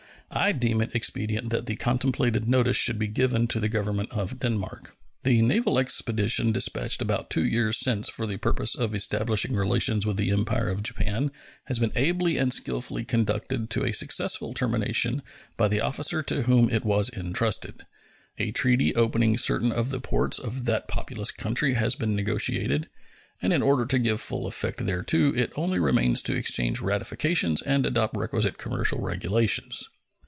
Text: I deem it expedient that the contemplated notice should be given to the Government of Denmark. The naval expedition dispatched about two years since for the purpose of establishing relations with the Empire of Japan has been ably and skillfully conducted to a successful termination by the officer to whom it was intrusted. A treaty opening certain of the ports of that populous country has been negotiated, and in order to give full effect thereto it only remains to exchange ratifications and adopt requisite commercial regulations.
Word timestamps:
I 0.33 0.53
deem 0.53 0.79
it 0.79 0.95
expedient 0.95 1.49
that 1.49 1.65
the 1.65 1.75
contemplated 1.75 2.47
notice 2.47 2.77
should 2.77 2.97
be 2.97 3.07
given 3.09 3.47
to 3.47 3.59
the 3.59 3.67
Government 3.67 4.11
of 4.13 4.39
Denmark. 4.39 4.95
The 5.23 5.41
naval 5.41 5.77
expedition 5.77 6.53
dispatched 6.53 7.01
about 7.01 7.29
two 7.29 7.43
years 7.45 7.77
since 7.77 8.07
for 8.07 8.25
the 8.25 8.37
purpose 8.37 8.73
of 8.73 8.95
establishing 8.95 9.53
relations 9.53 10.05
with 10.05 10.15
the 10.15 10.31
Empire 10.31 10.69
of 10.69 10.83
Japan 10.83 11.31
has 11.65 11.79
been 11.79 11.91
ably 11.97 12.37
and 12.37 12.53
skillfully 12.53 13.03
conducted 13.03 13.69
to 13.71 13.83
a 13.83 13.91
successful 13.91 14.53
termination 14.53 15.21
by 15.57 15.67
the 15.67 15.81
officer 15.81 16.23
to 16.23 16.43
whom 16.43 16.69
it 16.69 16.85
was 16.85 17.09
intrusted. 17.09 17.81
A 18.37 18.51
treaty 18.53 18.95
opening 18.95 19.37
certain 19.37 19.73
of 19.73 19.89
the 19.89 19.99
ports 19.99 20.39
of 20.39 20.63
that 20.63 20.87
populous 20.87 21.29
country 21.31 21.73
has 21.73 21.93
been 21.95 22.15
negotiated, 22.15 22.87
and 23.41 23.51
in 23.51 23.61
order 23.61 23.85
to 23.85 23.99
give 23.99 24.21
full 24.21 24.47
effect 24.47 24.85
thereto 24.85 25.33
it 25.37 25.51
only 25.57 25.77
remains 25.77 26.21
to 26.21 26.37
exchange 26.37 26.79
ratifications 26.79 27.61
and 27.63 27.85
adopt 27.85 28.15
requisite 28.15 28.57
commercial 28.57 29.01
regulations. 29.01 29.89